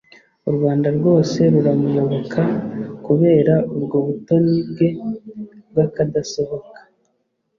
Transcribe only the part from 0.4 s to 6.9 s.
u Rwanda rwose ruramuyoboka kubera ubwo butoni bwe bw’akadasohoka